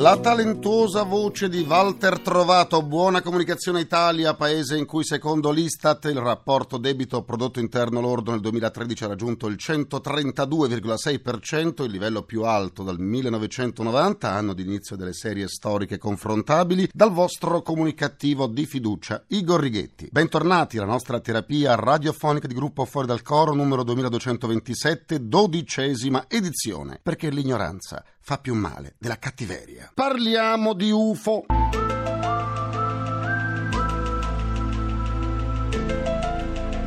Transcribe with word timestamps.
La 0.00 0.16
talentuosa 0.16 1.02
voce 1.02 1.50
di 1.50 1.60
Walter 1.60 2.20
Trovato, 2.20 2.82
Buona 2.82 3.20
Comunicazione 3.20 3.80
Italia, 3.80 4.32
paese 4.32 4.78
in 4.78 4.86
cui 4.86 5.04
secondo 5.04 5.50
l'Istat 5.50 6.06
il 6.06 6.18
rapporto 6.18 6.78
debito 6.78 7.22
prodotto 7.22 7.60
interno 7.60 8.00
lordo 8.00 8.30
nel 8.30 8.40
2013 8.40 9.04
ha 9.04 9.08
raggiunto 9.08 9.46
il 9.46 9.58
132,6%, 9.60 11.84
il 11.84 11.90
livello 11.90 12.22
più 12.22 12.44
alto 12.44 12.82
dal 12.82 12.98
1990, 12.98 14.30
anno 14.30 14.54
di 14.54 14.62
inizio 14.62 14.96
delle 14.96 15.12
serie 15.12 15.48
storiche 15.48 15.98
confrontabili, 15.98 16.88
dal 16.94 17.12
vostro 17.12 17.60
comunicativo 17.60 18.46
di 18.46 18.64
fiducia, 18.64 19.22
Igor 19.26 19.60
Righetti. 19.60 20.08
Bentornati 20.10 20.78
alla 20.78 20.86
nostra 20.86 21.20
terapia 21.20 21.74
radiofonica 21.74 22.46
di 22.46 22.54
gruppo 22.54 22.86
Fuori 22.86 23.06
dal 23.06 23.20
Coro 23.20 23.52
numero 23.52 23.82
2227, 23.82 25.28
dodicesima 25.28 26.24
edizione, 26.26 26.98
perché 27.02 27.28
l'ignoranza 27.28 28.02
fa 28.30 28.38
più 28.38 28.54
male 28.54 28.94
della 28.96 29.18
cattiveria. 29.18 29.90
Parliamo 29.92 30.72
di 30.72 30.92
UFO. 30.92 31.46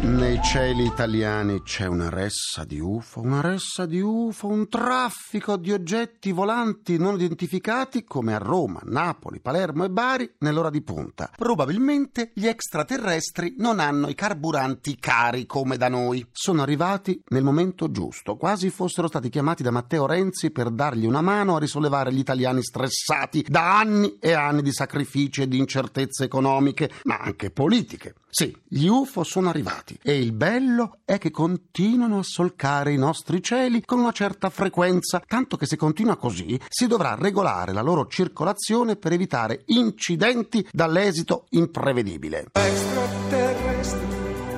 Nei 0.03 0.41
cieli 0.43 0.83
italiani 0.83 1.61
c'è 1.63 1.85
una 1.85 2.09
ressa 2.09 2.65
di 2.65 2.77
UFO, 2.77 3.21
una 3.21 3.39
ressa 3.39 3.85
di 3.85 4.01
UFO, 4.01 4.47
un 4.47 4.67
traffico 4.67 5.55
di 5.55 5.71
oggetti 5.71 6.33
volanti 6.33 6.97
non 6.97 7.15
identificati 7.15 8.03
come 8.03 8.35
a 8.35 8.37
Roma, 8.37 8.81
Napoli, 8.83 9.39
Palermo 9.39 9.85
e 9.85 9.89
Bari 9.89 10.29
nell'ora 10.39 10.69
di 10.69 10.81
punta. 10.81 11.31
Probabilmente 11.33 12.31
gli 12.33 12.47
extraterrestri 12.47 13.55
non 13.59 13.79
hanno 13.79 14.09
i 14.09 14.13
carburanti 14.13 14.97
cari 14.99 15.45
come 15.45 15.77
da 15.77 15.87
noi. 15.87 16.27
Sono 16.33 16.63
arrivati 16.63 17.23
nel 17.29 17.43
momento 17.43 17.89
giusto, 17.89 18.35
quasi 18.35 18.69
fossero 18.71 19.07
stati 19.07 19.29
chiamati 19.29 19.63
da 19.63 19.71
Matteo 19.71 20.05
Renzi 20.05 20.51
per 20.51 20.69
dargli 20.69 21.05
una 21.05 21.21
mano 21.21 21.55
a 21.55 21.59
risollevare 21.59 22.11
gli 22.11 22.19
italiani 22.19 22.61
stressati 22.61 23.45
da 23.47 23.79
anni 23.79 24.17
e 24.19 24.33
anni 24.33 24.63
di 24.63 24.73
sacrifici 24.73 25.43
e 25.43 25.47
di 25.47 25.59
incertezze 25.59 26.25
economiche, 26.25 26.91
ma 27.03 27.19
anche 27.19 27.51
politiche. 27.51 28.15
Sì, 28.35 28.51
gli 28.67 28.87
UFO 28.87 29.23
sono 29.23 29.49
arrivati 29.49 29.95
e 30.01 30.17
il 30.17 30.31
bello 30.31 31.01
è 31.05 31.19
che 31.19 31.29
continuano 31.29 32.17
a 32.17 32.23
solcare 32.23 32.91
i 32.91 32.97
nostri 32.97 33.43
cieli 33.43 33.83
con 33.85 33.99
una 33.99 34.11
certa 34.11 34.49
frequenza, 34.49 35.21
tanto 35.23 35.55
che 35.55 35.67
se 35.67 35.75
continua 35.75 36.17
così 36.17 36.59
si 36.67 36.87
dovrà 36.87 37.13
regolare 37.13 37.73
la 37.73 37.83
loro 37.83 38.07
circolazione 38.07 38.95
per 38.95 39.11
evitare 39.11 39.61
incidenti 39.67 40.67
dall'esito 40.71 41.45
imprevedibile. 41.49 42.47
Extraterrestri, 42.53 44.07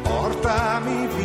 portami 0.03 1.07
via. 1.07 1.24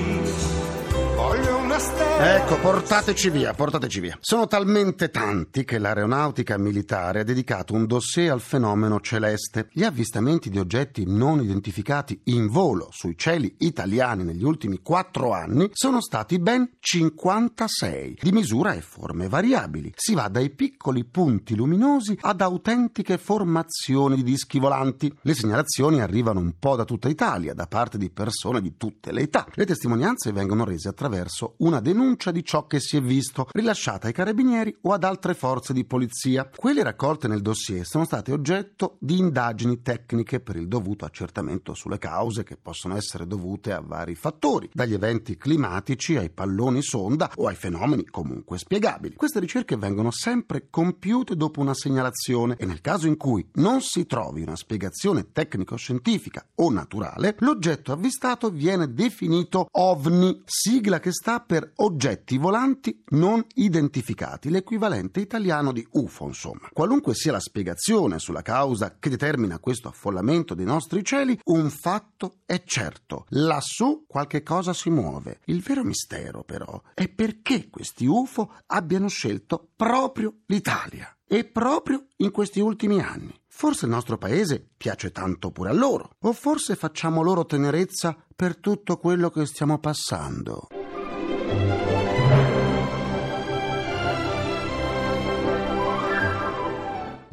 Ecco, 2.23 2.59
portateci 2.59 3.31
via, 3.31 3.55
portateci 3.55 4.01
via. 4.01 4.19
Sono 4.21 4.47
talmente 4.47 5.09
tanti 5.09 5.65
che 5.65 5.79
l'aeronautica 5.79 6.59
militare 6.59 7.21
ha 7.21 7.25
dedicato 7.25 7.73
un 7.73 7.87
dossier 7.87 8.31
al 8.31 8.43
fenomeno 8.43 9.01
celeste. 9.01 9.69
Gli 9.73 9.85
avvistamenti 9.85 10.51
di 10.51 10.59
oggetti 10.59 11.05
non 11.07 11.41
identificati 11.41 12.21
in 12.25 12.49
volo 12.49 12.89
sui 12.91 13.17
cieli 13.17 13.55
italiani 13.61 14.23
negli 14.23 14.45
ultimi 14.45 14.81
quattro 14.83 15.33
anni 15.33 15.71
sono 15.73 16.03
stati 16.03 16.39
ben 16.39 16.71
56, 16.79 18.19
di 18.21 18.33
misura 18.33 18.75
e 18.75 18.83
forme 18.83 19.29
variabili. 19.29 19.91
Si 19.97 20.13
va 20.13 20.29
dai 20.29 20.51
piccoli 20.51 21.05
punti 21.05 21.55
luminosi 21.57 22.19
ad 22.21 22.43
autentiche 22.43 23.17
formazioni 23.17 24.17
di 24.17 24.25
dischi 24.25 24.59
volanti. 24.59 25.11
Le 25.23 25.35
segnalazioni 25.35 26.03
arrivano 26.03 26.41
un 26.41 26.53
po' 26.59 26.77
da 26.77 26.85
tutta 26.85 27.09
Italia, 27.09 27.55
da 27.55 27.67
parte 27.67 27.97
di 27.97 28.11
persone 28.11 28.61
di 28.61 28.77
tutte 28.77 29.11
le 29.11 29.23
età. 29.23 29.47
Le 29.55 29.65
testimonianze 29.65 30.33
vengono 30.33 30.67
rese 30.67 30.89
attraverso 30.89 31.55
una 31.71 31.81
denuncia 31.81 32.33
di 32.33 32.45
ciò 32.45 32.67
che 32.67 32.81
si 32.81 32.97
è 32.97 33.01
visto, 33.01 33.47
rilasciata 33.53 34.09
ai 34.09 34.13
carabinieri 34.13 34.77
o 34.83 34.93
ad 34.93 35.05
altre 35.05 35.35
forze 35.35 35.73
di 35.73 35.85
polizia. 35.85 36.51
Quelle 36.55 36.83
raccolte 36.83 37.29
nel 37.29 37.43
dossier 37.43 37.87
sono 37.87 38.05
state 38.05 38.33
oggetto 38.33 38.97
di 38.99 39.19
indagini 39.19 39.81
tecniche 39.81 40.41
per 40.41 40.57
il 40.57 40.67
dovuto 40.67 41.05
accertamento 41.05 41.73
sulle 41.75 41.99
cause 41.99 42.43
che 42.43 42.57
possono 42.57 42.97
essere 42.97 43.29
dovute 43.29 43.73
a 43.73 43.81
vari 43.81 44.17
fattori, 44.17 44.69
dagli 44.73 44.95
eventi 44.95 45.37
climatici 45.37 46.17
ai 46.17 46.31
palloni 46.31 46.83
sonda 46.83 47.31
o 47.37 47.47
ai 47.47 47.55
fenomeni 47.55 48.05
comunque 48.07 48.59
spiegabili. 48.59 49.15
Queste 49.15 49.39
ricerche 49.39 49.77
vengono 49.77 50.11
sempre 50.11 50.67
compiute 50.71 51.37
dopo 51.37 51.61
una 51.61 51.75
segnalazione 51.75 52.57
e 52.59 52.67
nel 52.67 52.81
caso 52.81 53.07
in 53.07 53.17
cui 53.17 53.49
non 53.55 53.81
si 53.81 54.07
trovi 54.07 54.43
una 54.43 54.57
spiegazione 54.57 55.31
tecnico-scientifica 55.31 56.45
o 56.57 56.71
naturale, 56.73 57.37
l'oggetto 57.39 57.93
avvistato 57.93 58.51
viene 58.51 58.93
definito 58.93 59.69
OVNI, 59.71 60.43
sigla 60.45 60.99
che 60.99 61.13
sta 61.13 61.39
per 61.39 61.60
oggetti 61.77 62.39
volanti 62.39 63.03
non 63.11 63.45
identificati, 63.55 64.51
l'equivalente 64.51 65.21
italiano 65.21 65.73
di 65.73 65.87
UFO, 65.93 66.27
insomma. 66.27 66.69
Qualunque 66.73 67.15
sia 67.15 67.33
la 67.33 67.41
spiegazione 67.41 68.19
sulla 68.19 68.43
causa 68.43 68.97
che 68.99 69.11
determina 69.11 69.59
questo 69.59 69.89
affollamento 69.89 70.55
dei 70.55 70.67
nostri 70.67 71.05
cieli, 71.05 71.39
un 71.45 71.71
fatto 71.71 72.41
è 72.47 72.63
certo. 72.65 73.27
Lassù 73.31 74.05
qualche 74.07 74.43
cosa 74.43 74.73
si 74.73 74.91
muove. 74.91 75.41
Il 75.45 75.61
vero 75.61 75.85
mistero, 75.85 76.45
però, 76.45 76.81
è 76.95 77.09
perché 77.09 77.69
questi 77.69 78.07
UFO 78.07 78.53
abbiano 78.67 79.09
scelto 79.09 79.71
proprio 79.77 80.41
l'Italia. 80.47 81.15
E 81.33 81.45
proprio 81.45 82.07
in 82.17 82.33
questi 82.33 82.59
ultimi 82.59 83.01
anni. 83.01 83.33
Forse 83.47 83.85
il 83.85 83.93
nostro 83.93 84.19
paese 84.19 84.67
piace 84.77 85.13
tanto 85.13 85.51
pure 85.53 85.71
a 85.71 85.73
loro, 85.73 86.17
o 86.19 86.33
forse 86.33 86.75
facciamo 86.75 87.23
loro 87.23 87.45
tenerezza 87.45 88.17
per 88.35 88.57
tutto 88.57 88.97
quello 88.97 89.31
che 89.31 89.45
stiamo 89.47 89.79
passando. 89.79 90.67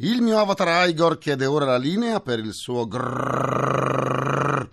Il 0.00 0.22
mio 0.22 0.38
avatar 0.38 0.88
Igor 0.88 1.18
chiede 1.18 1.44
ora 1.44 1.64
la 1.64 1.76
linea 1.76 2.20
per 2.20 2.38
il 2.38 2.52
suo 2.52 2.86
grrrr. 2.86 4.68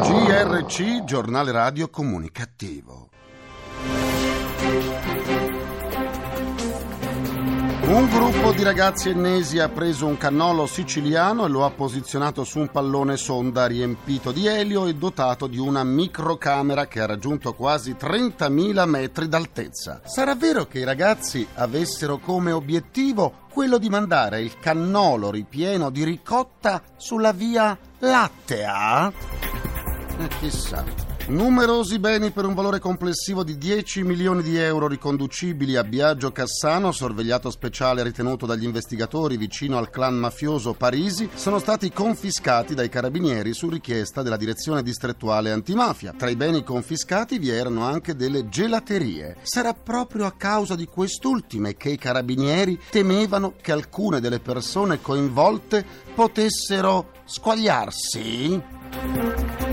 GRC, 0.00 1.02
giornale 1.02 1.50
radio 1.50 1.88
comunicativo. 1.88 3.08
Un 7.90 8.08
gruppo 8.08 8.52
di 8.52 8.62
ragazzi 8.62 9.08
ennesi 9.08 9.58
ha 9.58 9.68
preso 9.68 10.06
un 10.06 10.16
cannolo 10.16 10.66
siciliano 10.66 11.44
e 11.44 11.48
lo 11.48 11.64
ha 11.64 11.70
posizionato 11.70 12.44
su 12.44 12.60
un 12.60 12.70
pallone 12.70 13.16
sonda 13.16 13.66
riempito 13.66 14.30
di 14.30 14.46
elio 14.46 14.86
e 14.86 14.94
dotato 14.94 15.48
di 15.48 15.58
una 15.58 15.82
microcamera 15.82 16.86
che 16.86 17.00
ha 17.00 17.06
raggiunto 17.06 17.52
quasi 17.52 17.96
30.000 17.98 18.88
metri 18.88 19.26
d'altezza. 19.26 20.02
Sarà 20.04 20.36
vero 20.36 20.66
che 20.66 20.78
i 20.78 20.84
ragazzi 20.84 21.44
avessero 21.54 22.18
come 22.18 22.52
obiettivo 22.52 23.48
quello 23.50 23.76
di 23.76 23.88
mandare 23.88 24.40
il 24.40 24.56
cannolo 24.60 25.32
ripieno 25.32 25.90
di 25.90 26.04
ricotta 26.04 26.80
sulla 26.96 27.32
via 27.32 27.76
Lattea? 27.98 29.12
Eh, 30.16 30.28
chissà. 30.38 31.09
Numerosi 31.30 32.00
beni 32.00 32.32
per 32.32 32.44
un 32.44 32.54
valore 32.54 32.80
complessivo 32.80 33.44
di 33.44 33.56
10 33.56 34.02
milioni 34.02 34.42
di 34.42 34.56
euro 34.56 34.88
riconducibili 34.88 35.76
a 35.76 35.84
Biagio 35.84 36.32
Cassano, 36.32 36.90
sorvegliato 36.90 37.52
speciale 37.52 38.02
ritenuto 38.02 38.46
dagli 38.46 38.64
investigatori 38.64 39.36
vicino 39.36 39.78
al 39.78 39.90
clan 39.90 40.16
mafioso 40.16 40.72
Parisi, 40.72 41.30
sono 41.32 41.60
stati 41.60 41.92
confiscati 41.92 42.74
dai 42.74 42.88
carabinieri 42.88 43.54
su 43.54 43.68
richiesta 43.68 44.22
della 44.22 44.36
direzione 44.36 44.82
distrettuale 44.82 45.52
antimafia. 45.52 46.12
Tra 46.18 46.28
i 46.28 46.34
beni 46.34 46.64
confiscati 46.64 47.38
vi 47.38 47.50
erano 47.50 47.84
anche 47.84 48.16
delle 48.16 48.48
gelaterie. 48.48 49.36
Sarà 49.42 49.72
proprio 49.72 50.26
a 50.26 50.32
causa 50.32 50.74
di 50.74 50.86
quest'ultime 50.86 51.76
che 51.76 51.90
i 51.90 51.96
carabinieri 51.96 52.76
temevano 52.90 53.54
che 53.62 53.70
alcune 53.70 54.18
delle 54.18 54.40
persone 54.40 55.00
coinvolte 55.00 55.86
potessero 56.12 57.12
squagliarsi? 57.24 59.69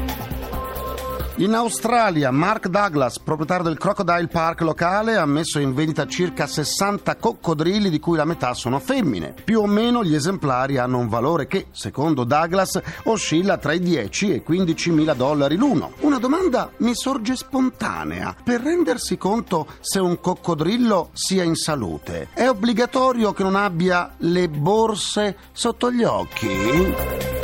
In 1.40 1.54
Australia, 1.54 2.32
Mark 2.32 2.68
Douglas, 2.68 3.20
proprietario 3.20 3.66
del 3.66 3.78
Crocodile 3.78 4.26
Park 4.26 4.62
locale, 4.62 5.18
ha 5.18 5.26
messo 5.28 5.60
in 5.60 5.76
vendita 5.76 6.08
circa 6.08 6.48
60 6.48 7.16
coccodrilli 7.18 7.92
di 7.92 8.00
cui 8.00 8.18
la 8.18 8.26
metà 8.26 8.56
sono 8.56 8.80
femmine. 8.80 9.36
Più 9.44 9.60
o 9.60 9.68
meno 9.68 10.04
gli 10.04 10.16
esemplari 10.16 10.80
hanno 10.80 10.98
un 10.98 11.08
valore 11.08 11.46
che, 11.46 11.68
secondo 11.70 12.24
Douglas, 12.24 12.82
oscilla 13.04 13.58
tra 13.58 13.74
i 13.74 13.80
10 13.80 14.32
e 14.32 14.36
i 14.38 14.44
15 14.44 14.90
mila 14.90 15.14
dollari 15.14 15.58
l'uno. 15.58 15.92
Una 16.00 16.18
domanda 16.18 16.72
mi 16.78 16.96
sorge 16.96 17.36
spontanea. 17.36 18.36
Per 18.44 18.60
rendersi 18.60 19.16
conto 19.16 19.68
se 19.80 20.00
un 20.00 20.20
coccodrillo 20.20 21.12
sia 21.14 21.44
in 21.44 21.54
salute, 21.54 22.30
è 22.34 22.50
obbligatorio 22.50 23.34
che 23.34 23.44
non 23.44 23.56
abbia 23.56 24.16
le 24.18 24.50
borse 24.50 25.38
sotto 25.52 25.92
gli 25.92 26.04
occhi? 26.04 27.37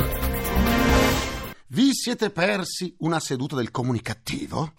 Vi 1.74 1.92
siete 1.92 2.30
persi 2.30 2.94
una 2.98 3.18
seduta 3.18 3.56
del 3.56 3.72
comunicativo? 3.72 4.74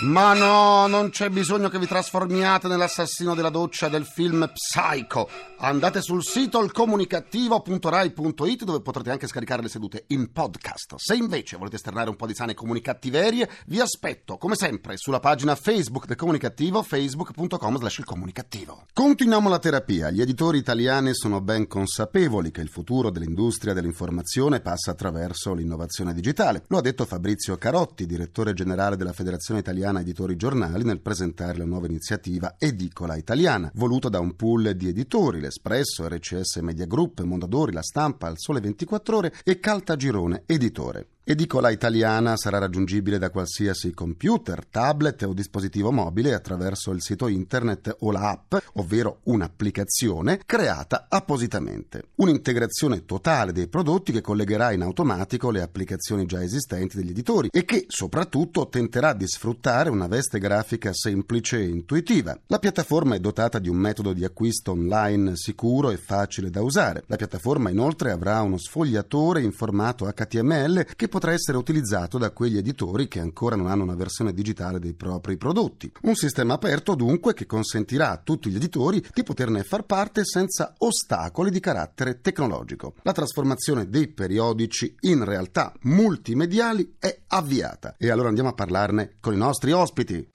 Ma 0.00 0.32
no, 0.32 0.86
non 0.86 1.10
c'è 1.10 1.28
bisogno 1.28 1.68
che 1.68 1.80
vi 1.80 1.88
trasformiate 1.88 2.68
nell'assassino 2.68 3.34
della 3.34 3.48
doccia 3.48 3.88
del 3.88 4.04
film 4.04 4.48
Psycho. 4.52 5.28
Andate 5.58 6.02
sul 6.02 6.22
sito 6.22 6.62
ilcomunicativo.rai.it 6.62 8.62
dove 8.62 8.80
potrete 8.80 9.10
anche 9.10 9.26
scaricare 9.26 9.62
le 9.62 9.68
sedute 9.68 10.04
in 10.08 10.30
podcast. 10.30 10.94
Se 10.98 11.16
invece 11.16 11.56
volete 11.56 11.74
esternare 11.74 12.10
un 12.10 12.14
po' 12.14 12.28
di 12.28 12.34
sane 12.34 12.54
comunicattiverie, 12.54 13.50
vi 13.66 13.80
aspetto, 13.80 14.36
come 14.36 14.54
sempre, 14.54 14.96
sulla 14.96 15.18
pagina 15.18 15.56
Facebook 15.56 16.06
del 16.06 16.14
Comunicativo, 16.14 16.84
facebook.com 16.84 17.78
slash 17.78 18.02
comunicativo. 18.04 18.84
Continuiamo 18.92 19.48
la 19.48 19.58
terapia. 19.58 20.10
Gli 20.10 20.20
editori 20.20 20.58
italiani 20.58 21.12
sono 21.12 21.40
ben 21.40 21.66
consapevoli 21.66 22.52
che 22.52 22.60
il 22.60 22.68
futuro 22.68 23.10
dell'industria 23.10 23.72
dell'informazione 23.72 24.60
passa 24.60 24.92
attraverso 24.92 25.54
l'innovazione 25.54 26.14
digitale. 26.14 26.62
Lo 26.68 26.78
ha 26.78 26.82
detto 26.82 27.04
Fabrizio 27.04 27.58
Carotti, 27.58 28.06
direttore 28.06 28.52
generale 28.52 28.96
della 28.96 29.12
Federazione 29.12 29.58
Italiana 29.58 29.86
Editori 29.96 30.36
Giornali, 30.36 30.84
nel 30.84 31.00
presentare 31.00 31.58
la 31.58 31.64
nuova 31.64 31.86
iniziativa 31.86 32.56
Edicola 32.58 33.16
Italiana, 33.16 33.70
voluta 33.74 34.08
da 34.08 34.20
un 34.20 34.36
pool 34.36 34.74
di 34.76 34.88
editori, 34.88 35.40
l'Espresso, 35.40 36.06
RCS 36.06 36.56
Media 36.56 36.86
Group, 36.86 37.22
Mondadori, 37.22 37.72
La 37.72 37.82
Stampa, 37.82 38.28
Il 38.28 38.38
Sole 38.38 38.60
24 38.60 39.16
Ore 39.16 39.34
e 39.42 39.58
Caltagirone 39.58 40.42
Editore. 40.46 41.08
Edicola 41.30 41.68
italiana 41.68 42.38
sarà 42.38 42.56
raggiungibile 42.56 43.18
da 43.18 43.28
qualsiasi 43.28 43.92
computer, 43.92 44.64
tablet 44.64 45.24
o 45.24 45.34
dispositivo 45.34 45.92
mobile 45.92 46.32
attraverso 46.32 46.90
il 46.90 47.02
sito 47.02 47.28
internet 47.28 47.96
o 47.98 48.10
la 48.10 48.30
app, 48.30 48.54
ovvero 48.76 49.18
un'applicazione 49.24 50.40
creata 50.46 51.04
appositamente. 51.06 52.04
Un'integrazione 52.14 53.04
totale 53.04 53.52
dei 53.52 53.68
prodotti 53.68 54.10
che 54.10 54.22
collegherà 54.22 54.72
in 54.72 54.80
automatico 54.80 55.50
le 55.50 55.60
applicazioni 55.60 56.24
già 56.24 56.42
esistenti 56.42 56.96
degli 56.96 57.10
editori 57.10 57.50
e 57.52 57.66
che 57.66 57.84
soprattutto 57.88 58.66
tenterà 58.70 59.12
di 59.12 59.28
sfruttare 59.28 59.90
una 59.90 60.06
veste 60.06 60.38
grafica 60.38 60.94
semplice 60.94 61.58
e 61.58 61.68
intuitiva. 61.68 62.40
La 62.46 62.58
piattaforma 62.58 63.16
è 63.16 63.20
dotata 63.20 63.58
di 63.58 63.68
un 63.68 63.76
metodo 63.76 64.14
di 64.14 64.24
acquisto 64.24 64.70
online 64.70 65.36
sicuro 65.36 65.90
e 65.90 65.98
facile 65.98 66.48
da 66.48 66.62
usare. 66.62 67.04
La 67.04 67.16
piattaforma 67.16 67.68
inoltre 67.68 68.12
avrà 68.12 68.40
uno 68.40 68.56
sfogliatore 68.56 69.42
in 69.42 69.52
formato 69.52 70.10
HTML 70.10 70.86
che 70.96 71.06
potrà 71.06 71.17
essere 71.26 71.58
utilizzato 71.58 72.18
da 72.18 72.30
quegli 72.30 72.56
editori 72.56 73.08
che 73.08 73.20
ancora 73.20 73.56
non 73.56 73.66
hanno 73.66 73.82
una 73.82 73.94
versione 73.94 74.32
digitale 74.32 74.78
dei 74.78 74.94
propri 74.94 75.36
prodotti. 75.36 75.90
Un 76.02 76.14
sistema 76.14 76.54
aperto 76.54 76.94
dunque 76.94 77.34
che 77.34 77.46
consentirà 77.46 78.10
a 78.10 78.16
tutti 78.16 78.50
gli 78.50 78.56
editori 78.56 79.04
di 79.12 79.22
poterne 79.22 79.62
far 79.62 79.84
parte 79.84 80.24
senza 80.24 80.74
ostacoli 80.78 81.50
di 81.50 81.60
carattere 81.60 82.20
tecnologico. 82.20 82.94
La 83.02 83.12
trasformazione 83.12 83.88
dei 83.88 84.08
periodici 84.08 84.94
in 85.00 85.24
realtà 85.24 85.72
multimediali 85.82 86.96
è 86.98 87.22
avviata 87.28 87.96
e 87.98 88.10
allora 88.10 88.28
andiamo 88.28 88.50
a 88.50 88.54
parlarne 88.54 89.16
con 89.20 89.34
i 89.34 89.36
nostri 89.38 89.72
ospiti. 89.72 90.30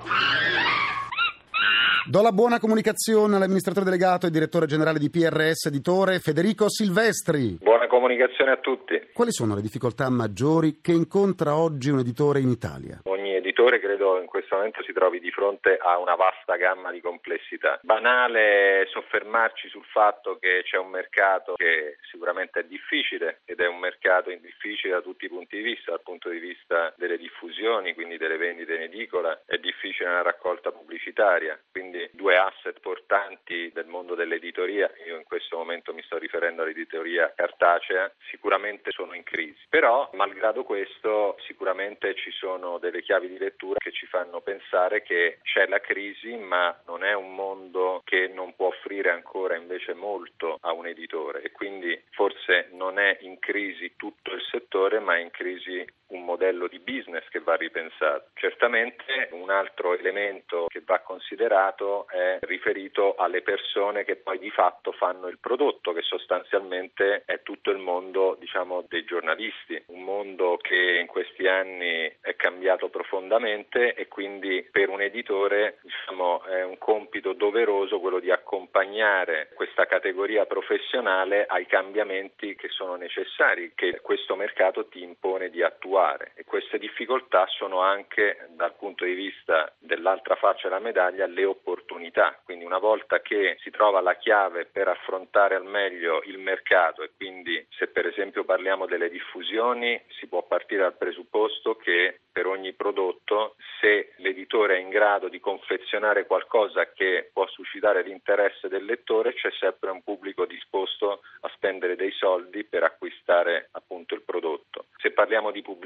Do 2.05 2.21
la 2.21 2.33
buona 2.33 2.59
comunicazione 2.59 3.37
all'amministratore 3.37 3.85
delegato 3.85 4.27
e 4.27 4.29
direttore 4.29 4.65
generale 4.65 4.99
di 4.99 5.09
PRS 5.09 5.67
Editore 5.67 6.19
Federico 6.19 6.69
Silvestri. 6.69 7.55
Buona 7.61 7.87
comunicazione 7.87 8.51
a 8.51 8.57
tutti. 8.57 8.99
Quali 9.13 9.31
sono 9.31 9.55
le 9.55 9.61
difficoltà 9.61 10.09
maggiori 10.09 10.81
che 10.81 10.91
incontra 10.91 11.55
oggi 11.55 11.91
un 11.91 11.99
editore 11.99 12.41
in 12.41 12.49
Italia? 12.49 12.99
Ogni 13.05 13.35
editore 13.35 13.79
credo 13.79 14.19
in 14.19 14.25
questo 14.25 14.55
momento 14.55 14.83
si 14.83 14.91
trovi 14.91 15.21
di 15.21 15.31
fronte 15.31 15.77
a 15.79 15.97
una 15.97 16.15
vasta 16.15 16.57
gamma 16.57 16.91
di 16.91 16.99
complessità. 16.99 17.79
Banale 17.83 18.85
soffermarci 18.91 19.69
sul 19.69 19.85
fatto 19.85 20.37
che 20.39 20.63
c'è 20.65 20.77
un 20.77 20.89
mercato 20.89 21.53
che 21.55 21.99
sicuramente 22.11 22.59
è 22.59 22.63
difficile 22.65 23.39
ed 23.45 23.61
è 23.61 23.67
un 23.67 23.79
mercato 23.79 24.29
difficile 24.41 24.93
da 24.93 25.01
tutti 25.01 25.25
i 25.25 25.29
punti 25.29 25.55
di 25.55 25.63
vista, 25.63 25.91
dal 25.91 26.01
punto 26.03 26.29
di 26.29 26.39
vista 26.39 26.93
delle 26.97 27.17
diffusioni, 27.17 27.93
quindi 27.93 28.17
delle 28.17 28.37
vendite 28.37 28.75
in 28.75 28.81
edicola, 28.81 29.43
è 29.45 29.57
difficile 29.57 30.09
nella 30.09 30.23
raccolta 30.23 30.71
pubblicitaria, 30.71 31.57
quindi 31.71 31.92
due 32.11 32.37
asset 32.37 32.79
portanti 32.79 33.71
del 33.73 33.85
mondo 33.85 34.15
dell'editoria, 34.15 34.91
io 35.05 35.17
in 35.17 35.23
questo 35.23 35.57
momento 35.57 35.93
mi 35.93 36.01
sto 36.03 36.17
riferendo 36.17 36.61
all'editoria 36.61 37.31
cartacea, 37.35 38.11
sicuramente 38.29 38.91
sono 38.91 39.13
in 39.13 39.23
crisi. 39.23 39.59
Però, 39.69 40.09
malgrado 40.13 40.63
questo, 40.63 41.37
sicuramente 41.45 42.15
ci 42.15 42.31
sono 42.31 42.77
delle 42.77 43.01
chiavi 43.01 43.27
di 43.27 43.37
lettura 43.37 43.77
che 43.77 43.91
ci 43.91 44.05
fanno 44.05 44.41
pensare 44.41 45.01
che 45.01 45.39
c'è 45.43 45.67
la 45.67 45.79
crisi, 45.79 46.35
ma 46.35 46.75
non 46.85 47.03
è 47.03 47.13
un 47.13 47.33
mondo 47.35 48.01
che 48.03 48.27
non 48.27 48.55
può 48.55 48.67
offrire 48.67 49.09
ancora 49.09 49.55
invece 49.55 49.93
molto 49.93 50.57
a 50.61 50.71
un 50.71 50.87
editore 50.87 51.41
e 51.41 51.51
quindi 51.51 51.99
forse 52.11 52.69
non 52.71 52.99
è 52.99 53.17
in 53.21 53.39
crisi 53.39 53.95
tutto 53.95 54.33
il 54.33 54.41
settore, 54.49 54.99
ma 54.99 55.15
è 55.15 55.19
in 55.19 55.31
crisi 55.31 55.85
un 56.13 56.23
modello 56.23 56.67
di 56.67 56.79
business 56.79 57.27
che 57.29 57.39
va 57.39 57.55
ripensato. 57.55 58.29
Certamente 58.35 59.29
un 59.31 59.49
altro 59.49 59.97
elemento 59.97 60.67
che 60.67 60.81
va 60.85 60.99
considerato 60.99 62.07
è 62.07 62.37
riferito 62.41 63.15
alle 63.15 63.41
persone 63.41 64.03
che 64.03 64.15
poi 64.15 64.39
di 64.39 64.51
fatto 64.51 64.91
fanno 64.91 65.27
il 65.27 65.39
prodotto, 65.39 65.91
che 65.91 66.01
sostanzialmente 66.01 67.23
è 67.25 67.41
tutto 67.41 67.71
il 67.71 67.79
mondo 67.79 68.37
diciamo, 68.39 68.85
dei 68.87 69.03
giornalisti, 69.05 69.81
un 69.87 70.03
mondo 70.03 70.57
che 70.57 70.99
in 70.99 71.07
questi 71.07 71.47
anni 71.47 72.15
è 72.21 72.35
cambiato 72.35 72.89
profondamente 72.89 73.93
e 73.95 74.07
quindi 74.07 74.67
per 74.71 74.89
un 74.89 75.01
editore 75.01 75.79
diciamo, 75.81 76.43
è 76.43 76.63
un 76.63 76.77
compito 76.77 77.33
doveroso 77.33 77.99
quello 77.99 78.19
di 78.19 78.31
accompagnare 78.31 79.49
questa 79.55 79.85
categoria 79.85 80.45
professionale 80.45 81.45
ai 81.47 81.65
cambiamenti 81.65 82.55
che 82.55 82.69
sono 82.69 82.95
necessari, 82.95 83.73
che 83.75 83.99
questo 84.01 84.35
mercato 84.35 84.87
ti 84.87 85.01
impone 85.01 85.49
di 85.49 85.63
attuare 85.63 86.02
e 86.35 86.43
queste 86.43 86.77
difficoltà 86.77 87.47
sono 87.47 87.79
anche 87.79 88.49
dal 88.49 88.75
punto 88.75 89.05
di 89.05 89.13
vista 89.13 89.73
dell'altra 89.79 90.35
faccia 90.35 90.67
della 90.67 90.81
medaglia 90.81 91.25
le 91.25 91.45
opportunità, 91.45 92.37
quindi 92.43 92.65
una 92.65 92.77
volta 92.77 93.21
che 93.21 93.55
si 93.61 93.69
trova 93.69 94.01
la 94.01 94.15
chiave 94.15 94.65
per 94.65 94.89
affrontare 94.89 95.55
al 95.55 95.65
meglio 95.65 96.21
il 96.25 96.39
mercato 96.39 97.03
e 97.03 97.11
quindi 97.15 97.65
se 97.69 97.87
per 97.87 98.05
esempio 98.05 98.43
parliamo 98.43 98.85
delle 98.85 99.09
diffusioni 99.09 100.01
si 100.19 100.27
può 100.27 100.43
partire 100.43 100.81
dal 100.81 100.97
presupposto 100.97 101.77
che 101.77 102.19
per 102.31 102.47
ogni 102.47 102.73
prodotto 102.73 103.55
se 103.79 104.13
l'editore 104.17 104.75
è 104.75 104.79
in 104.79 104.89
grado 104.89 105.29
di 105.29 105.39
confezionare 105.39 106.25
qualcosa 106.25 106.91
che 106.91 107.29
può 107.31 107.47
suscitare 107.47 108.03
l'interesse 108.03 108.67
del 108.67 108.83
lettore 108.83 109.33
c'è 109.33 109.51
sempre 109.51 109.91
un 109.91 110.03
pubblico 110.03 110.45
disposto 110.45 111.21
a 111.41 111.51
spendere 111.55 111.95
dei 111.95 112.11
soldi 112.11 112.63
per 112.63 112.83
acquistare 112.83 113.69
appunto 113.71 114.15
il 114.15 114.23
prodotto. 114.23 114.85
Se 114.97 115.11
parliamo 115.11 115.51
di 115.51 115.61
pubblicità 115.61 115.82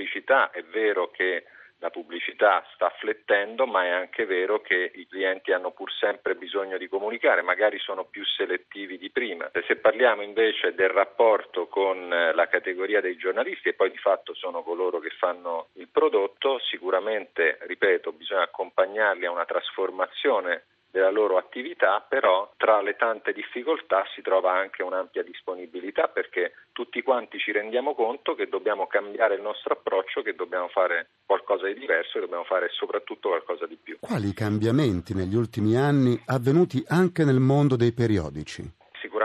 è 0.52 0.64
vero 0.64 1.10
che 1.10 1.46
la 1.80 1.90
pubblicità 1.90 2.66
sta 2.74 2.90
flettendo, 2.98 3.68
ma 3.68 3.84
è 3.86 3.90
anche 3.90 4.26
vero 4.26 4.62
che 4.62 4.92
i 4.96 5.08
clienti 5.08 5.52
hanno 5.52 5.72
pur 5.72 5.92
sempre 5.92 6.36
bisogno 6.36 6.78
di 6.78 6.88
comunicare, 6.88 7.42
magari 7.44 7.78
sono 7.78 8.06
più 8.06 8.26
selettivi 8.26 8.98
di 8.98 9.12
prima. 9.12 9.50
Se 9.66 9.76
parliamo 9.76 10.24
invece 10.24 10.74
del 10.74 10.90
rapporto 10.90 11.68
con 11.68 12.10
la 12.10 12.48
categoria 12.48 13.00
dei 13.00 13.16
giornalisti 13.16 13.70
e 13.70 13.74
poi 13.74 13.92
di 13.92 13.98
fatto 13.98 14.34
sono 14.34 14.64
coloro 14.64 15.00
che 15.00 15.12
fanno 15.20 15.68
il 15.74 15.88
prodotto, 15.88 16.60
sicuramente, 16.60 17.60
ripeto, 17.62 18.12
bisogna 18.12 18.44
accompagnarli 18.44 19.26
a 19.26 19.32
una 19.32 19.46
trasformazione 19.46 20.64
della 20.98 21.12
loro 21.12 21.38
attività, 21.38 22.04
però 22.08 22.52
tra 22.58 22.82
le 22.82 22.96
tante 22.96 23.32
difficoltà 23.32 24.04
si 24.16 24.24
trova 24.24 24.54
anche 24.54 24.82
un'ampia 24.82 25.22
disponibilità 25.22 26.08
perché 26.08 26.54
tutti 26.72 27.04
quanti 27.04 27.38
ci 27.38 27.52
rendiamo 27.52 27.94
conto 27.94 28.34
che 28.34 28.48
dobbiamo 28.50 28.88
cambiare 28.88 29.36
il 29.36 29.42
nostro 29.42 29.74
approccio, 29.74 30.24
che 30.24 30.34
dobbiamo 30.34 30.68
fare 30.70 31.10
qualcosa 31.24 31.68
di 31.68 31.76
diverso 31.76 32.18
e 32.18 32.22
dobbiamo 32.22 32.46
fare 32.46 32.70
soprattutto 32.72 33.30
qualcosa 33.30 33.68
di 33.68 33.78
più. 33.82 33.98
Quali 34.00 34.34
cambiamenti 34.34 35.14
negli 35.14 35.36
ultimi 35.36 35.76
anni 35.76 36.20
avvenuti 36.26 36.84
anche 36.88 37.24
nel 37.24 37.40
mondo 37.40 37.76
dei 37.76 37.94
periodici? 37.94 38.77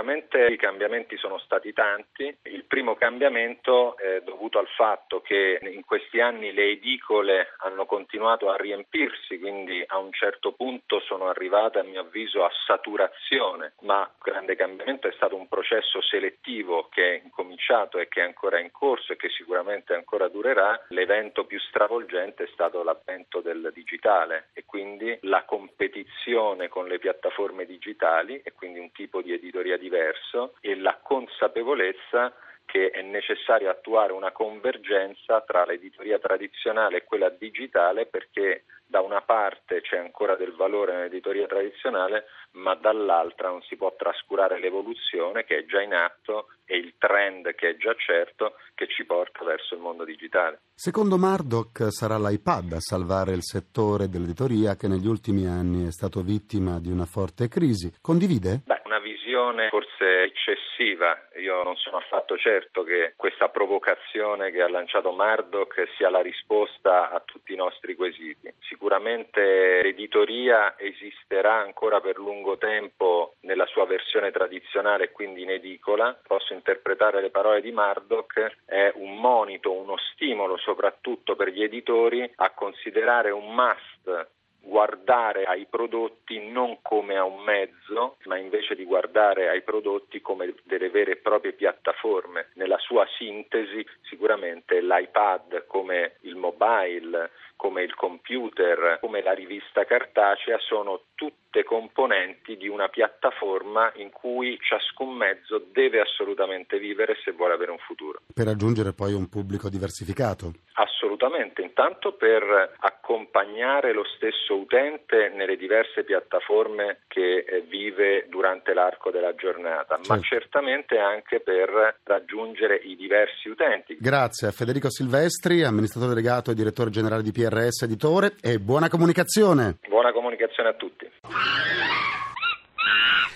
Sicuramente 0.02 0.52
i 0.52 0.56
cambiamenti 0.56 1.16
sono 1.16 1.38
stati 1.38 1.72
tanti. 1.72 2.36
Il 2.46 2.64
primo 2.64 2.96
cambiamento 2.96 3.96
è 3.96 4.20
dovuto 4.22 4.58
al 4.58 4.66
fatto 4.66 5.20
che 5.20 5.60
in 5.62 5.84
questi 5.84 6.20
anni 6.20 6.52
le 6.52 6.70
edicole 6.70 7.54
hanno 7.58 7.86
continuato 7.86 8.50
a 8.50 8.56
riempirsi, 8.56 9.38
quindi 9.38 9.80
a 9.86 9.98
un 9.98 10.12
certo 10.12 10.54
punto 10.54 10.98
sono 10.98 11.28
arrivate 11.28 11.78
a 11.78 11.84
mio 11.84 12.00
avviso 12.00 12.42
a 12.42 12.50
saturazione, 12.66 13.74
ma 13.82 14.00
il 14.02 14.32
grande 14.32 14.56
cambiamento 14.56 15.06
è 15.06 15.12
stato 15.12 15.36
un 15.36 15.46
processo 15.46 16.02
selettivo 16.02 16.88
che 16.90 17.14
è 17.14 17.20
incominciato 17.22 18.00
e 18.00 18.08
che 18.08 18.22
è 18.22 18.24
ancora 18.24 18.58
in 18.58 18.72
corso 18.72 19.12
e 19.12 19.16
che 19.16 19.28
sicuramente 19.28 19.94
ancora 19.94 20.26
durerà. 20.26 20.84
L'evento 20.88 21.44
più 21.44 21.60
stravolgente 21.60 22.42
è 22.42 22.48
stato 22.52 22.82
l'avvento 22.82 23.40
del 23.40 23.70
digitale 23.72 24.48
e 24.52 24.64
quindi 24.64 25.16
la 25.22 25.44
competizione 25.44 26.66
con 26.66 26.88
le 26.88 26.98
piattaforme 26.98 27.66
digitali 27.66 28.40
e 28.42 28.52
quindi 28.52 28.80
un 28.80 28.90
tipo 28.90 29.22
di 29.22 29.32
editoria 29.32 29.76
diverso 29.92 30.54
e 30.60 30.74
la 30.76 30.98
consapevolezza 31.02 32.32
che 32.64 32.88
è 32.88 33.02
necessario 33.02 33.68
attuare 33.68 34.12
una 34.12 34.32
convergenza 34.32 35.42
tra 35.42 35.64
l'editoria 35.66 36.18
tradizionale 36.18 36.98
e 36.98 37.04
quella 37.04 37.28
digitale 37.28 38.06
perché 38.06 38.64
da 38.86 39.00
una 39.00 39.22
parte 39.22 39.80
c'è 39.80 39.96
ancora 39.96 40.36
del 40.36 40.54
valore 40.54 40.92
nell'editoria 40.92 41.46
tradizionale, 41.46 42.24
ma 42.52 42.74
dall'altra 42.74 43.48
non 43.48 43.62
si 43.62 43.76
può 43.76 43.94
trascurare 43.96 44.60
l'evoluzione 44.60 45.44
che 45.44 45.58
è 45.58 45.64
già 45.64 45.80
in 45.80 45.94
atto 45.94 46.48
e 46.66 46.76
il 46.76 46.94
trend 46.98 47.54
che 47.54 47.70
è 47.70 47.76
già 47.76 47.94
certo 47.94 48.56
che 48.74 48.86
ci 48.88 49.04
porta 49.04 49.44
verso 49.44 49.74
il 49.74 49.80
mondo 49.80 50.04
digitale. 50.04 50.60
Secondo 50.74 51.16
Murdoch 51.16 51.90
sarà 51.90 52.18
l'iPad 52.18 52.72
a 52.72 52.80
salvare 52.80 53.32
il 53.32 53.42
settore 53.42 54.08
dell'editoria 54.08 54.76
che 54.76 54.88
negli 54.88 55.06
ultimi 55.06 55.46
anni 55.46 55.86
è 55.86 55.90
stato 55.90 56.20
vittima 56.20 56.78
di 56.78 56.90
una 56.90 57.06
forte 57.06 57.48
crisi. 57.48 57.92
Condivide? 58.00 58.62
Una 58.92 59.00
visione 59.00 59.70
forse 59.70 60.24
eccessiva. 60.24 61.18
Io 61.36 61.62
non 61.62 61.76
sono 61.76 61.96
affatto 61.96 62.36
certo 62.36 62.84
che 62.84 63.14
questa 63.16 63.48
provocazione 63.48 64.50
che 64.50 64.60
ha 64.60 64.68
lanciato 64.68 65.12
Murdoch 65.12 65.88
sia 65.96 66.10
la 66.10 66.20
risposta 66.20 67.10
a 67.10 67.18
tutti 67.24 67.54
i 67.54 67.56
nostri 67.56 67.94
quesiti. 67.94 68.52
Sicuramente 68.60 69.80
l'editoria 69.82 70.78
esisterà 70.78 71.54
ancora 71.54 72.02
per 72.02 72.18
lungo 72.18 72.58
tempo 72.58 73.36
nella 73.40 73.64
sua 73.64 73.86
versione 73.86 74.30
tradizionale 74.30 75.10
quindi 75.10 75.40
in 75.40 75.52
edicola. 75.52 76.14
Posso 76.26 76.52
interpretare 76.52 77.22
le 77.22 77.30
parole 77.30 77.62
di 77.62 77.72
Murdoch, 77.72 78.58
è 78.66 78.92
un 78.96 79.16
monito, 79.16 79.72
uno 79.72 79.96
stimolo 80.12 80.58
soprattutto 80.58 81.34
per 81.34 81.48
gli 81.48 81.62
editori 81.62 82.30
a 82.36 82.50
considerare 82.50 83.30
un 83.30 83.54
must 83.54 84.28
guardare 84.62 85.44
ai 85.44 85.66
prodotti 85.68 86.50
non 86.50 86.78
come 86.82 87.16
a 87.16 87.24
un 87.24 87.42
mezzo, 87.42 88.16
ma 88.24 88.38
invece 88.38 88.74
di 88.74 88.84
guardare 88.84 89.48
ai 89.48 89.62
prodotti 89.62 90.20
come 90.20 90.54
delle 90.64 90.88
vere 90.88 91.12
e 91.12 91.16
proprie 91.16 91.52
piattaforme. 91.52 92.48
Nella 92.54 92.78
sua 92.78 93.06
sintesi 93.18 93.84
sicuramente 94.02 94.80
l'iPad 94.80 95.66
come 95.66 96.16
il 96.20 96.36
mobile, 96.36 97.30
come 97.62 97.84
il 97.84 97.94
computer, 97.94 98.98
come 99.00 99.22
la 99.22 99.34
rivista 99.34 99.84
cartacea 99.84 100.58
sono 100.58 101.02
tutte 101.14 101.62
componenti 101.62 102.56
di 102.56 102.66
una 102.66 102.88
piattaforma 102.88 103.92
in 103.96 104.10
cui 104.10 104.58
ciascun 104.60 105.14
mezzo 105.14 105.62
deve 105.70 106.00
assolutamente 106.00 106.80
vivere 106.80 107.14
se 107.22 107.30
vuole 107.30 107.54
avere 107.54 107.70
un 107.70 107.78
futuro. 107.78 108.22
Per 108.34 108.46
raggiungere 108.46 108.92
poi 108.92 109.12
un 109.12 109.28
pubblico 109.28 109.68
diversificato? 109.68 110.50
Assolutamente, 110.72 111.62
intanto 111.62 112.14
per 112.14 112.74
accompagnare 112.80 113.92
lo 113.92 114.04
stesso 114.16 114.56
utente 114.56 115.28
nelle 115.28 115.56
diverse 115.56 116.02
piattaforme 116.02 117.02
che 117.06 117.44
eh, 117.46 117.60
vive 117.60 118.26
durante 118.28 118.74
l'arco 118.74 119.10
della 119.10 119.36
giornata, 119.36 119.96
certo. 119.96 120.14
ma 120.14 120.20
certamente 120.20 120.98
anche 120.98 121.38
per 121.38 121.98
raggiungere 122.02 122.74
i 122.74 122.96
diversi 122.96 123.48
utenti. 123.48 123.96
Grazie 124.00 124.48
a 124.48 124.50
Federico 124.50 124.90
Silvestri, 124.90 125.62
amministratore 125.62 126.14
delegato 126.14 126.50
e 126.50 126.54
direttore 126.54 126.90
generale 126.90 127.22
di 127.22 127.30
PRS 127.52 127.82
Editore 127.82 128.36
e 128.40 128.58
buona 128.58 128.88
comunicazione. 128.88 129.76
Buona 129.86 130.10
comunicazione 130.10 130.70
a 130.70 130.72
tutti. 130.72 131.06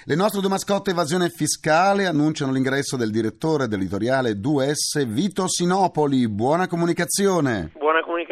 Le 0.05 0.15
nostre 0.15 0.41
due 0.41 0.49
mascotte 0.49 0.93
evasione 0.93 1.29
fiscale 1.29 2.07
annunciano 2.07 2.53
l'ingresso 2.53 2.97
del 2.97 3.11
direttore 3.11 3.69
dell'editoriale 3.69 4.33
2S 4.33 5.05
Vito 5.05 5.47
Sinopoli. 5.47 6.29
Buona 6.29 6.67
comunicazione. 6.67 7.73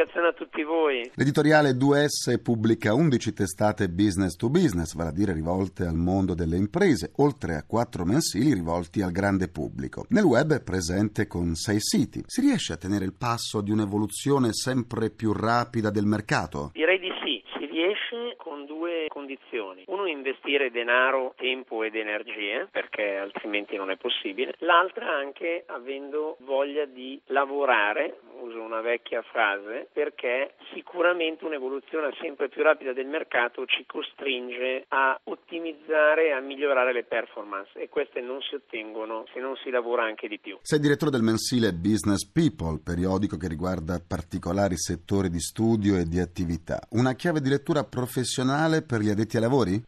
Comunicazione 0.05 0.29
a 0.29 0.33
tutti 0.33 0.63
voi. 0.63 1.11
L'editoriale 1.15 1.71
2S 1.71 2.43
pubblica 2.43 2.95
11 2.95 3.33
testate 3.33 3.89
business 3.89 4.37
to 4.37 4.51
business, 4.51 4.95
vale 4.95 5.09
a 5.09 5.13
dire 5.13 5.33
rivolte 5.33 5.85
al 5.87 5.95
mondo 5.95 6.35
delle 6.35 6.57
imprese, 6.57 7.13
oltre 7.17 7.55
a 7.55 7.65
quattro 7.67 8.05
mensili 8.05 8.53
rivolti 8.53 9.01
al 9.01 9.13
grande 9.13 9.49
pubblico. 9.49 10.05
Nel 10.11 10.25
web 10.25 10.53
è 10.53 10.63
presente 10.63 11.27
con 11.27 11.55
sei 11.55 11.79
siti. 11.81 12.23
Si 12.27 12.43
riesce 12.43 12.75
a 12.75 12.77
tenere 12.77 13.05
il 13.05 13.15
passo 13.15 13.63
di 13.63 13.71
un'evoluzione 13.71 14.53
sempre 14.53 15.11
più 15.11 15.33
rapida 15.33 15.91
del 15.91 16.07
mercato? 16.07 16.71
Direi 16.75 16.99
di 16.99 17.11
sì, 17.25 17.43
si 17.57 17.65
riesce 17.65 18.37
con 18.37 18.67
due 18.67 19.07
condizioni. 19.09 19.85
Uno, 20.05 20.13
investire 20.13 20.71
denaro, 20.71 21.33
tempo 21.35 21.83
ed 21.83 21.95
energie, 21.95 22.69
perché 22.71 23.17
altrimenti 23.17 23.77
non 23.77 23.91
è 23.91 23.97
possibile. 23.97 24.55
L'altra 24.59 25.09
anche 25.09 25.65
avendo 25.67 26.37
voglia 26.41 26.85
di 26.85 27.19
lavorare, 27.27 28.21
uso 28.41 28.61
una 28.61 28.83
vecchia 28.83 29.23
frase, 29.23 29.89
perché 29.93 30.55
sicuramente 30.75 31.47
un'evoluzione 31.47 32.13
sempre 32.21 32.49
più 32.49 32.63
rapida 32.63 32.93
del 32.93 33.07
mercato 33.07 33.65
ci 33.65 33.87
costringe 33.87 34.85
a 34.89 35.19
ottimizzare 35.25 36.27
e 36.27 36.33
a 36.33 36.41
migliorare 36.41 36.93
le 36.93 37.05
performance 37.05 37.71
e 37.79 37.89
queste 37.89 38.21
non 38.21 38.43
si 38.43 38.57
ottengono 38.57 39.25
se 39.33 39.41
non 39.41 39.57
si 39.57 39.71
lavora 39.71 40.05
anche 40.05 40.29
di 40.29 40.39
più. 40.39 40.59
Sei 40.61 40.81
direttore 40.81 41.13
del 41.13 41.23
mensile 41.23 41.73
Business 41.73 42.31
People, 42.31 42.81
periodico 42.85 43.39
che 43.39 43.49
riguarda 43.49 44.03
particolari 44.07 44.77
settori 44.77 45.31
di 45.31 45.41
studio 45.41 45.97
e 45.97 46.05
di 46.05 46.19
attività. 46.19 46.81
Una 46.91 47.15
chiave 47.15 47.41
di 47.41 47.49
lettura 47.49 47.85
professionale 47.85 48.83
per 48.83 49.01
gli 49.01 49.09
addetti 49.09 49.37
ai 49.37 49.43
lavori? 49.43 49.83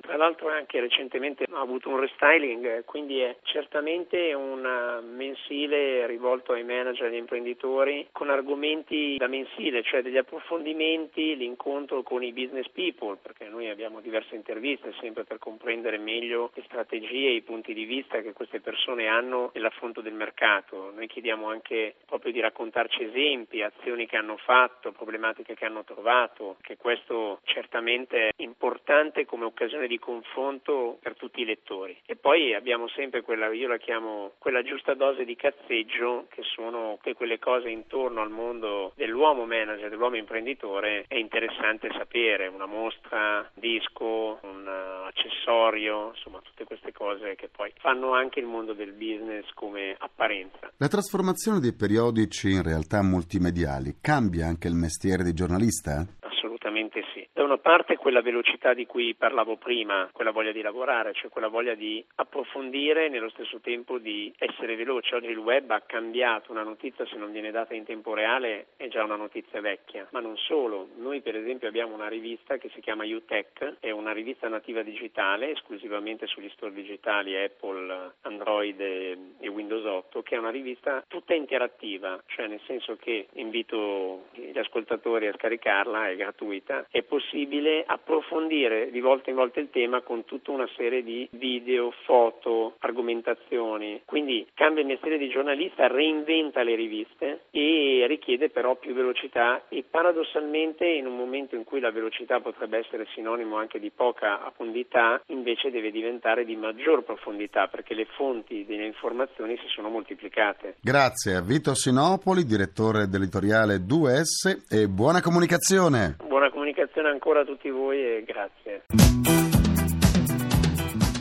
Tra 0.00 0.16
l'altro 0.16 0.48
anche 0.48 0.80
recentemente 0.80 1.44
ha 1.50 1.60
avuto 1.60 1.88
un 1.88 2.00
restyling, 2.00 2.84
quindi 2.84 3.20
è 3.20 3.36
certamente 3.42 4.32
un 4.34 5.02
mensile 5.14 6.06
rivolto 6.06 6.52
ai 6.52 6.64
manager 6.64 7.04
e 7.04 7.08
agli 7.08 7.16
imprenditori 7.16 8.08
con 8.12 8.30
argomenti 8.30 9.16
da 9.16 9.26
mensile, 9.26 9.82
cioè 9.82 10.02
degli 10.02 10.16
approfondimenti, 10.16 11.36
l'incontro 11.36 12.02
con 12.02 12.22
i 12.22 12.32
business 12.32 12.68
people, 12.68 13.16
perché 13.20 13.48
noi 13.48 13.68
abbiamo 13.68 14.00
diverse 14.00 14.34
interviste 14.34 14.92
sempre 15.00 15.24
per 15.24 15.38
comprendere 15.38 15.98
meglio 15.98 16.50
le 16.54 16.62
strategie 16.64 17.28
e 17.28 17.34
i 17.34 17.42
punti 17.42 17.74
di 17.74 17.84
vista 17.84 18.20
che 18.20 18.32
queste 18.32 18.60
persone 18.60 19.06
hanno 19.06 19.50
nell'affronto 19.54 20.00
del 20.00 20.14
mercato. 20.14 20.92
Noi 20.94 21.06
chiediamo 21.06 21.48
anche 21.48 21.94
proprio 22.06 22.32
di 22.32 22.40
raccontarci 22.40 23.04
esempi, 23.04 23.62
azioni 23.62 24.06
che 24.06 24.16
hanno 24.16 24.36
fatto, 24.36 24.92
problematiche 24.92 25.54
che 25.54 25.64
hanno 25.64 25.84
trovato, 25.84 26.56
che 26.60 26.76
questo 26.76 27.40
certamente 27.44 28.28
è 28.28 28.32
importante 28.42 29.24
come 29.24 29.44
occasione 29.44 29.79
di 29.86 29.98
confronto 29.98 30.98
per 31.00 31.16
tutti 31.16 31.40
i 31.40 31.44
lettori. 31.44 31.96
E 32.06 32.16
poi 32.16 32.54
abbiamo 32.54 32.88
sempre 32.88 33.22
quella, 33.22 33.52
io 33.52 33.68
la 33.68 33.78
chiamo 33.78 34.32
quella 34.38 34.62
giusta 34.62 34.94
dose 34.94 35.24
di 35.24 35.36
cazzeggio, 35.36 36.26
che 36.28 36.42
sono 36.42 36.98
che 37.02 37.14
quelle 37.14 37.38
cose 37.38 37.68
intorno 37.68 38.20
al 38.20 38.30
mondo 38.30 38.92
dell'uomo 38.96 39.46
manager, 39.46 39.88
dell'uomo 39.88 40.16
imprenditore, 40.16 41.04
è 41.08 41.16
interessante 41.16 41.88
sapere, 41.92 42.46
una 42.46 42.66
mostra, 42.66 43.38
un 43.38 43.60
disco, 43.60 44.38
un 44.42 44.66
uh, 44.66 45.06
accessorio, 45.06 46.08
insomma 46.14 46.40
tutte 46.42 46.64
queste 46.64 46.92
cose 46.92 47.34
che 47.36 47.48
poi 47.48 47.72
fanno 47.78 48.12
anche 48.12 48.40
il 48.40 48.46
mondo 48.46 48.72
del 48.72 48.92
business 48.92 49.48
come 49.54 49.94
apparenza. 49.98 50.70
La 50.76 50.88
trasformazione 50.88 51.60
dei 51.60 51.74
periodici 51.74 52.50
in 52.50 52.62
realtà 52.62 53.02
multimediali 53.02 53.96
cambia 54.00 54.46
anche 54.46 54.68
il 54.68 54.74
mestiere 54.74 55.22
di 55.22 55.32
giornalista? 55.32 56.06
Assolutamente 56.20 57.02
sì. 57.12 57.26
Da 57.32 57.44
una 57.44 57.58
parte 57.58 57.89
quella 58.00 58.22
velocità 58.22 58.72
di 58.72 58.86
cui 58.86 59.14
parlavo 59.14 59.56
prima, 59.56 60.08
quella 60.10 60.30
voglia 60.30 60.52
di 60.52 60.62
lavorare, 60.62 61.12
cioè 61.12 61.28
quella 61.28 61.48
voglia 61.48 61.74
di 61.74 62.02
approfondire 62.14 63.04
e 63.04 63.08
nello 63.10 63.28
stesso 63.28 63.60
tempo 63.60 63.98
di 63.98 64.32
essere 64.38 64.74
veloce. 64.74 65.16
Oggi 65.16 65.26
il 65.26 65.36
web 65.36 65.70
ha 65.70 65.82
cambiato, 65.82 66.50
una 66.50 66.62
notizia 66.62 67.06
se 67.06 67.16
non 67.16 67.30
viene 67.30 67.50
data 67.50 67.74
in 67.74 67.84
tempo 67.84 68.14
reale 68.14 68.68
è 68.76 68.88
già 68.88 69.04
una 69.04 69.16
notizia 69.16 69.60
vecchia, 69.60 70.08
ma 70.12 70.20
non 70.20 70.36
solo. 70.38 70.88
Noi 70.96 71.20
per 71.20 71.36
esempio 71.36 71.68
abbiamo 71.68 71.94
una 71.94 72.08
rivista 72.08 72.56
che 72.56 72.70
si 72.70 72.80
chiama 72.80 73.04
UTech, 73.04 73.76
è 73.80 73.90
una 73.90 74.12
rivista 74.12 74.48
nativa 74.48 74.80
digitale 74.80 75.50
esclusivamente 75.50 76.26
sugli 76.26 76.48
store 76.54 76.72
digitali 76.72 77.36
Apple, 77.36 78.12
Android 78.22 78.80
e, 78.80 79.18
Windows 79.48 79.84
8, 79.84 80.22
che 80.22 80.36
è 80.36 80.38
una 80.38 80.50
rivista 80.50 81.04
tutta 81.06 81.34
interattiva, 81.34 82.22
cioè 82.28 82.46
nel 82.46 82.60
senso 82.66 82.96
che 82.96 83.26
invito 83.34 84.28
gli 84.32 84.58
ascoltatori 84.58 85.26
a 85.26 85.34
scaricarla, 85.34 86.08
è 86.08 86.16
gratuita, 86.16 86.86
è 86.90 87.02
possibile 87.02 87.84
approfondire 87.90 88.90
di 88.90 89.00
volta 89.00 89.30
in 89.30 89.36
volta 89.36 89.60
il 89.60 89.70
tema 89.70 90.00
con 90.00 90.24
tutta 90.24 90.52
una 90.52 90.68
serie 90.76 91.02
di 91.02 91.28
video, 91.32 91.92
foto, 92.04 92.76
argomentazioni. 92.78 94.02
Quindi 94.04 94.46
cambia 94.54 94.82
il 94.82 94.88
mestiere 94.88 95.18
di 95.18 95.28
giornalista, 95.28 95.88
reinventa 95.88 96.62
le 96.62 96.76
riviste 96.76 97.40
e 97.50 98.04
richiede 98.06 98.48
però 98.48 98.76
più 98.76 98.94
velocità 98.94 99.64
e 99.68 99.84
paradossalmente 99.88 100.86
in 100.86 101.06
un 101.06 101.16
momento 101.16 101.56
in 101.56 101.64
cui 101.64 101.80
la 101.80 101.90
velocità 101.90 102.40
potrebbe 102.40 102.78
essere 102.78 103.06
sinonimo 103.14 103.56
anche 103.56 103.80
di 103.80 103.90
poca 103.90 104.36
profondità, 104.60 105.20
invece 105.26 105.70
deve 105.70 105.90
diventare 105.90 106.44
di 106.44 106.54
maggior 106.54 107.02
profondità 107.02 107.66
perché 107.66 107.94
le 107.94 108.06
fonti 108.16 108.64
delle 108.66 108.86
informazioni 108.86 109.56
si 109.56 109.66
sono 109.68 109.88
moltiplicate. 109.88 110.76
Grazie 110.80 111.34
a 111.34 111.40
Vito 111.40 111.74
Sinopoli, 111.74 112.44
direttore 112.44 113.08
dell'editoriale 113.08 113.78
2S 113.78 114.68
e 114.68 114.88
buona 114.88 115.20
comunicazione. 115.20 116.16
Buona 116.26 116.49
comunicazione 116.70 117.08
ancora 117.08 117.40
a 117.40 117.44
tutti 117.44 117.68
voi 117.70 117.98
e 117.98 118.24
grazie. 118.24 118.84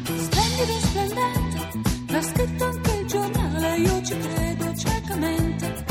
Splendido 0.05 0.71
e 0.71 0.79
splendente, 0.79 2.11
l'ha 2.11 2.21
scritto 2.21 2.63
anche 2.63 2.91
il 2.99 3.05
giornale, 3.07 3.77
io 3.77 4.01
ci 4.03 4.17
credo 4.17 4.75
ciecamente. 4.75 5.85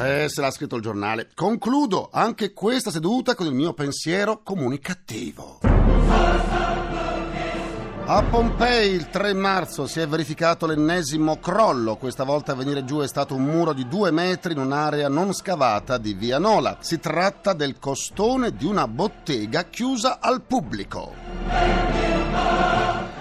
Eh, 0.00 0.28
se 0.28 0.40
l'ha 0.40 0.50
scritto 0.50 0.76
il 0.76 0.82
giornale. 0.82 1.28
Concludo 1.34 2.08
anche 2.12 2.52
questa 2.52 2.90
seduta 2.90 3.34
con 3.34 3.46
il 3.46 3.52
mio 3.52 3.72
pensiero 3.74 4.42
comunicativo. 4.42 5.58
A 8.10 8.22
Pompei 8.22 8.94
il 8.94 9.10
3 9.10 9.34
marzo 9.34 9.86
si 9.86 10.00
è 10.00 10.08
verificato 10.08 10.64
l'ennesimo 10.64 11.36
crollo. 11.36 11.96
Questa 11.96 12.24
volta 12.24 12.52
a 12.52 12.54
venire 12.54 12.82
giù 12.82 13.00
è 13.00 13.06
stato 13.06 13.34
un 13.34 13.44
muro 13.44 13.74
di 13.74 13.86
due 13.86 14.10
metri 14.10 14.54
in 14.54 14.60
un'area 14.60 15.10
non 15.10 15.34
scavata 15.34 15.98
di 15.98 16.14
Via 16.14 16.38
Nola. 16.38 16.78
Si 16.80 16.98
tratta 17.00 17.52
del 17.52 17.78
costone 17.78 18.52
di 18.52 18.64
una 18.64 18.88
bottega 18.88 19.64
chiusa 19.64 20.20
al 20.20 20.40
pubblico. 20.40 21.97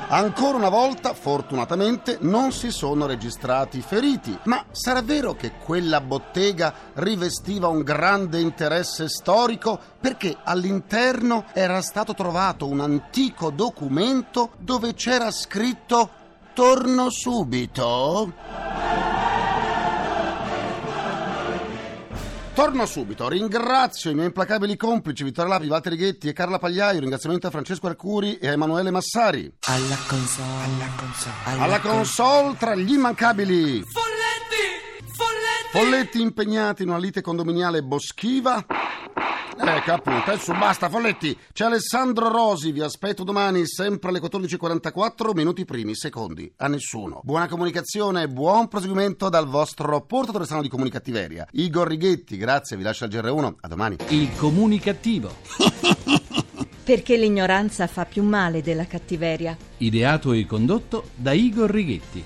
Ancora 0.09 0.55
una 0.57 0.69
volta, 0.69 1.13
fortunatamente, 1.13 2.17
non 2.21 2.53
si 2.53 2.71
sono 2.71 3.05
registrati 3.05 3.81
feriti. 3.81 4.37
Ma 4.43 4.63
sarà 4.71 5.01
vero 5.01 5.35
che 5.35 5.51
quella 5.63 5.99
bottega 5.99 6.73
rivestiva 6.93 7.67
un 7.67 7.81
grande 7.81 8.39
interesse 8.39 9.09
storico 9.09 9.77
perché 9.99 10.37
all'interno 10.43 11.43
era 11.51 11.81
stato 11.81 12.13
trovato 12.13 12.67
un 12.67 12.79
antico 12.79 13.49
documento 13.49 14.51
dove 14.59 14.93
c'era 14.93 15.29
scritto 15.29 16.09
Torno 16.53 17.11
subito? 17.11 18.66
Torno 22.57 22.87
subito, 22.87 23.29
ringrazio 23.29 24.09
i 24.09 24.15
miei 24.15 24.25
implacabili 24.25 24.75
complici 24.77 25.23
Vittorio 25.23 25.51
Lapi, 25.51 25.67
Walter 25.67 25.91
Righetti 25.91 26.27
e 26.27 26.33
Carla 26.33 26.57
Pagliaio, 26.57 26.99
ringraziamento 26.99 27.45
a 27.45 27.51
Francesco 27.51 27.85
Arcuri 27.85 28.39
e 28.39 28.47
a 28.47 28.51
Emanuele 28.53 28.89
Massari. 28.89 29.53
Alla 29.67 29.95
console, 30.07 30.63
alla 30.63 30.89
console, 30.97 31.61
Alla 31.61 31.79
console 31.79 32.57
tra 32.57 32.73
gli 32.73 32.93
immancabili 32.93 33.83
Folletti! 33.83 35.05
Folletti! 35.13 35.69
Folletti 35.71 36.19
impegnati 36.19 36.81
in 36.81 36.89
una 36.89 36.97
lite 36.97 37.21
condominiale 37.21 37.83
boschiva. 37.83 38.65
Ecco 39.59 39.91
appunto, 39.91 40.31
adesso 40.31 40.53
basta 40.53 40.87
Folletti. 40.87 41.37
C'è 41.51 41.65
Alessandro 41.65 42.29
Rosi, 42.29 42.71
vi 42.71 42.81
aspetto 42.81 43.23
domani 43.23 43.65
sempre 43.65 44.09
alle 44.09 44.19
14.44, 44.19 45.31
minuti 45.33 45.65
primi, 45.65 45.95
secondi, 45.95 46.51
a 46.57 46.67
nessuno. 46.67 47.21
Buona 47.23 47.47
comunicazione 47.47 48.23
e 48.23 48.27
buon 48.27 48.67
proseguimento 48.67 49.29
dal 49.29 49.47
vostro 49.47 50.01
portatore 50.01 50.45
strano 50.45 50.61
di 50.61 50.69
comunicattiveria. 50.69 51.47
Igor 51.51 51.87
Righetti, 51.87 52.37
grazie, 52.37 52.77
vi 52.77 52.83
lascio 52.83 53.05
al 53.05 53.09
GR1, 53.09 53.53
a 53.61 53.67
domani. 53.67 53.95
Il 54.09 54.29
comunicativo. 54.35 55.33
Perché 56.83 57.17
l'ignoranza 57.17 57.87
fa 57.87 58.05
più 58.05 58.23
male 58.23 58.61
della 58.61 58.85
cattiveria. 58.85 59.57
Ideato 59.77 60.31
e 60.31 60.45
condotto 60.45 61.09
da 61.15 61.33
Igor 61.33 61.69
Righetti. 61.69 62.23